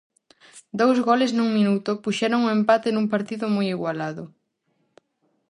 Dous 0.79 0.97
goles 1.09 1.31
nun 1.37 1.49
minuto 1.57 1.91
puxeron 2.03 2.41
o 2.43 2.53
empate 2.57 2.89
nun 2.91 3.05
partido 3.13 3.45
moi 3.55 3.67
igualado. 3.75 4.23